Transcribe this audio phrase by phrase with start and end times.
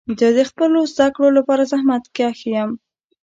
[0.19, 2.71] زه د خپلو زده کړو لپاره زحمت کښ یم.